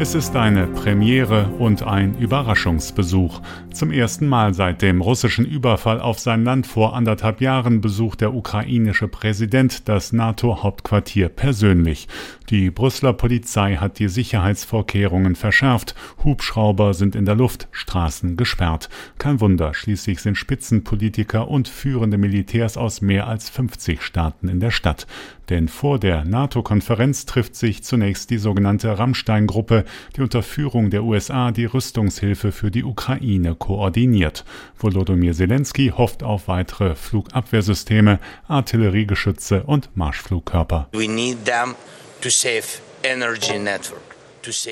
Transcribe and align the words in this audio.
Es 0.00 0.14
ist 0.14 0.36
eine 0.36 0.68
Premiere 0.68 1.48
und 1.58 1.82
ein 1.82 2.16
Überraschungsbesuch. 2.18 3.40
Zum 3.72 3.90
ersten 3.90 4.28
Mal 4.28 4.54
seit 4.54 4.80
dem 4.80 5.00
russischen 5.00 5.44
Überfall 5.44 6.00
auf 6.00 6.20
sein 6.20 6.44
Land 6.44 6.68
vor 6.68 6.94
anderthalb 6.94 7.40
Jahren 7.40 7.80
besucht 7.80 8.20
der 8.20 8.32
ukrainische 8.32 9.08
Präsident 9.08 9.88
das 9.88 10.12
NATO-Hauptquartier 10.12 11.28
persönlich. 11.28 12.06
Die 12.48 12.70
Brüsseler 12.70 13.12
Polizei 13.12 13.74
hat 13.74 13.98
die 13.98 14.08
Sicherheitsvorkehrungen 14.08 15.34
verschärft. 15.34 15.96
Hubschrauber 16.22 16.94
sind 16.94 17.16
in 17.16 17.24
der 17.24 17.34
Luft, 17.34 17.66
Straßen 17.72 18.36
gesperrt. 18.36 18.88
Kein 19.18 19.40
Wunder, 19.40 19.74
schließlich 19.74 20.20
sind 20.20 20.36
Spitzenpolitiker 20.36 21.48
und 21.48 21.66
führende 21.66 22.18
Militärs 22.18 22.76
aus 22.76 23.00
mehr 23.00 23.26
als 23.26 23.50
50 23.50 24.00
Staaten 24.00 24.48
in 24.48 24.60
der 24.60 24.70
Stadt. 24.70 25.08
Denn 25.48 25.68
vor 25.68 25.98
der 25.98 26.24
NATO-Konferenz 26.24 27.26
trifft 27.26 27.56
sich 27.56 27.82
zunächst 27.82 28.30
die 28.30 28.38
sogenannte 28.38 28.98
Rammstein-Gruppe, 28.98 29.84
die 30.16 30.20
unter 30.20 30.42
Führung 30.42 30.90
der 30.90 31.04
USA 31.04 31.50
die 31.50 31.64
Rüstungshilfe 31.64 32.52
für 32.52 32.70
die 32.70 32.84
Ukraine 32.84 33.54
koordiniert. 33.54 34.44
Volodymyr 34.76 35.34
Zelensky 35.34 35.92
hofft 35.96 36.22
auf 36.22 36.48
weitere 36.48 36.94
Flugabwehrsysteme, 36.94 38.18
Artilleriegeschütze 38.46 39.62
und 39.62 39.96
Marschflugkörper. 39.96 40.88
We 40.92 41.08
need 41.08 41.44
them 41.44 41.74
to 42.20 42.28
save 42.30 42.64
energy 43.02 43.58
network. 43.58 44.17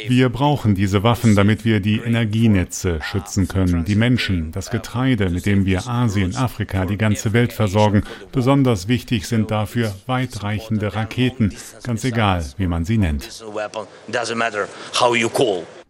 Wir 0.08 0.28
brauchen 0.28 0.74
diese 0.74 1.02
Waffen, 1.02 1.36
damit 1.36 1.64
wir 1.64 1.80
die 1.80 1.98
Energienetze 1.98 3.00
schützen 3.02 3.48
können, 3.48 3.84
die 3.84 3.94
Menschen, 3.94 4.52
das 4.52 4.70
Getreide, 4.70 5.30
mit 5.30 5.46
dem 5.46 5.66
wir 5.66 5.86
Asien, 5.86 6.34
Afrika, 6.34 6.86
die 6.86 6.96
ganze 6.96 7.32
Welt 7.32 7.52
versorgen. 7.52 8.02
Besonders 8.32 8.88
wichtig 8.88 9.26
sind 9.26 9.50
dafür 9.50 9.94
weitreichende 10.06 10.94
Raketen, 10.94 11.54
ganz 11.82 12.04
egal, 12.04 12.44
wie 12.56 12.66
man 12.66 12.84
sie 12.84 12.98
nennt. 12.98 13.28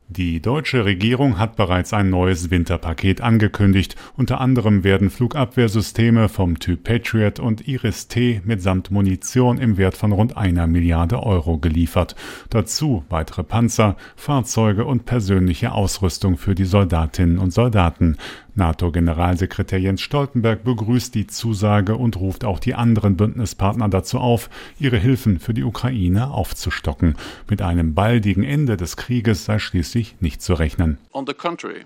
Die 0.09 0.41
deutsche 0.41 0.85
Regierung 0.85 1.37
hat 1.37 1.57
bereits 1.57 1.93
ein 1.93 2.11
neues 2.11 2.49
Winterpaket 2.49 3.21
angekündigt. 3.21 3.97
Unter 4.17 4.41
anderem 4.41 4.85
werden 4.85 5.11
Flugabwehrsysteme 5.11 6.29
vom 6.29 6.61
Typ 6.61 6.85
Patriot 6.85 7.41
und 7.41 7.67
Iris-T 7.67 8.43
mitsamt 8.45 8.93
Munition 8.93 9.59
im 9.59 9.79
Wert 9.79 9.97
von 9.97 10.12
rund 10.12 10.37
einer 10.37 10.69
Milliarde 10.69 11.25
Euro 11.25 11.59
geliefert. 11.59 12.15
Dazu 12.51 13.05
weitere 13.09 13.43
Panzer, 13.43 13.97
Fahrzeuge 14.15 14.84
und 14.84 15.07
persönliche 15.07 15.73
Ausrüstung 15.73 16.37
für 16.37 16.55
die 16.55 16.67
Soldatinnen 16.67 17.39
und 17.39 17.53
Soldaten. 17.53 18.17
NATO-Generalsekretär 18.57 19.79
Jens 19.79 20.01
Stoltenberg 20.01 20.65
begrüßt 20.65 21.15
die 21.15 21.27
Zusage 21.27 21.97
und 21.97 22.17
ruft 22.17 22.45
auch 22.45 22.59
die 22.59 22.75
anderen 22.75 23.17
Bündnispartner 23.17 23.89
dazu 23.89 24.19
auf, 24.19 24.51
ihre 24.79 24.97
Hilfen 24.97 25.39
für 25.39 25.55
die 25.55 25.65
Ukraine 25.65 26.31
aufzustocken. 26.31 27.17
Mit 27.49 27.62
einem 27.62 27.95
baldigen 27.95 28.45
Ende 28.45 28.77
des 28.77 28.97
Krieges 28.97 29.45
sei 29.45 29.59
schließlich 29.59 30.17
nicht 30.21 30.43
zu 30.43 30.55
rechnen. 30.55 30.99
On 31.12 31.27
the 31.27 31.34
contrary. 31.34 31.84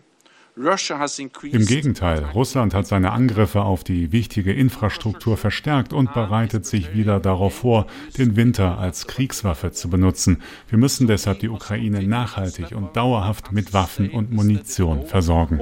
Im 0.57 1.67
Gegenteil, 1.67 2.25
Russland 2.35 2.75
hat 2.75 2.87
seine 2.87 3.13
Angriffe 3.13 3.63
auf 3.63 3.85
die 3.85 4.13
wichtige 4.13 4.53
Infrastruktur 4.53 5.37
verstärkt 5.37 5.93
und 5.93 6.13
bereitet 6.13 6.67
sich 6.67 6.93
wieder 6.95 7.21
darauf 7.21 7.55
vor, 7.55 7.87
den 8.19 8.37
Winter 8.37 8.79
als 8.79 9.07
Kriegswaffe 9.07 9.73
zu 9.73 9.89
benutzen. 9.89 10.43
Wir 10.69 10.79
müssen 10.79 11.07
deshalb 11.07 11.41
die 11.41 11.49
Ukraine 11.49 12.03
nachhaltig 12.03 12.73
und 12.73 12.97
dauerhaft 12.97 13.53
mit 13.53 13.73
Waffen 13.73 14.11
und 14.11 14.33
Munition 14.33 15.07
versorgen. 15.07 15.61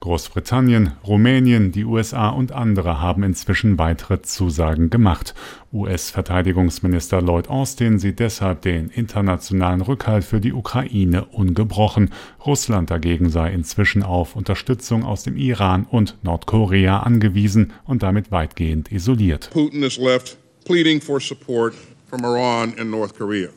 Großbritannien, 0.00 0.92
Rumänien, 1.04 1.72
die 1.72 1.84
USA 1.84 2.28
und 2.28 2.52
andere 2.52 3.00
haben 3.00 3.24
inzwischen 3.24 3.78
weitere 3.78 4.22
Zusagen 4.22 4.90
gemacht. 4.90 5.34
US-Verteidigungsminister 5.72 7.20
Lloyd 7.20 7.48
Austin 7.48 7.98
sieht 7.98 8.20
deshalb 8.20 8.62
den 8.62 8.90
internationalen 8.90 9.80
Rückhalt 9.80 10.24
für 10.24 10.40
die 10.40 10.52
Ukraine 10.52 11.24
ungebrochen. 11.24 12.10
Russland 12.46 12.90
dagegen 12.90 13.28
sei 13.28 13.52
inzwischen 13.52 14.04
auf 14.04 14.36
Unterstützung 14.36 15.04
aus 15.04 15.24
dem 15.24 15.36
Iran 15.36 15.84
und 15.90 16.16
Nordkorea 16.22 17.00
angewiesen 17.00 17.72
und 17.84 18.04
damit 18.04 18.30
weitgehend 18.30 18.92
isoliert. 18.92 19.50
Putin 19.50 19.82
is 19.82 19.98
left 19.98 20.38
pleading 20.64 21.00
for 21.00 21.20
support 21.20 21.74
from 22.08 22.24
Iran 22.24 22.74
and 22.78 22.90
North 22.90 23.18
Korea. 23.18 23.48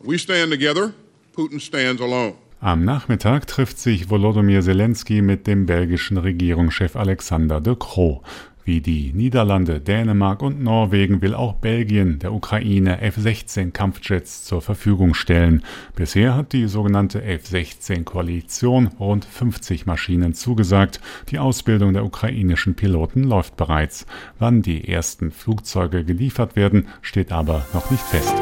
We 0.00 0.18
stand 0.18 0.50
together, 0.50 0.92
Putin 1.34 1.60
stands 1.60 2.02
alone. 2.02 2.34
Am 2.60 2.84
Nachmittag 2.84 3.46
trifft 3.46 3.78
sich 3.78 4.10
Volodymyr 4.10 4.62
Zelensky 4.62 5.22
mit 5.22 5.46
dem 5.46 5.66
belgischen 5.66 6.16
Regierungschef 6.16 6.96
Alexander 6.96 7.60
de 7.60 7.76
Croo. 7.78 8.20
Wie 8.64 8.80
die 8.80 9.12
Niederlande, 9.14 9.80
Dänemark 9.80 10.42
und 10.42 10.60
Norwegen 10.60 11.22
will 11.22 11.34
auch 11.34 11.54
Belgien 11.54 12.18
der 12.18 12.32
Ukraine 12.32 13.00
F-16 13.00 13.70
Kampfjets 13.70 14.44
zur 14.44 14.60
Verfügung 14.60 15.14
stellen. 15.14 15.62
Bisher 15.94 16.34
hat 16.34 16.52
die 16.52 16.66
sogenannte 16.66 17.22
F-16 17.22 18.02
Koalition 18.02 18.88
rund 18.98 19.24
50 19.24 19.86
Maschinen 19.86 20.34
zugesagt. 20.34 21.00
Die 21.30 21.38
Ausbildung 21.38 21.92
der 21.92 22.04
ukrainischen 22.04 22.74
Piloten 22.74 23.22
läuft 23.22 23.56
bereits. 23.56 24.04
Wann 24.40 24.62
die 24.62 24.88
ersten 24.88 25.30
Flugzeuge 25.30 26.04
geliefert 26.04 26.56
werden, 26.56 26.88
steht 27.02 27.30
aber 27.30 27.64
noch 27.72 27.90
nicht 27.92 28.02
fest. 28.02 28.34